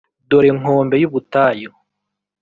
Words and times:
dore 0.29 0.49
nkombe 0.57 0.95
y'ubutayu 1.01 1.71